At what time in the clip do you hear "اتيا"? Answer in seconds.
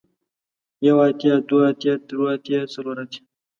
1.07-1.35, 1.71-1.93, 2.33-2.59, 3.03-3.19